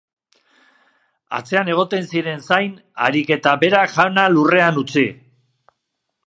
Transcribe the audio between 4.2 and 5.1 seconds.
lurrean utzi.